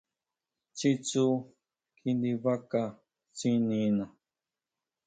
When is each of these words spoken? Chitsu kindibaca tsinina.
Chitsu 0.77 1.25
kindibaca 1.99 2.81
tsinina. 3.37 4.05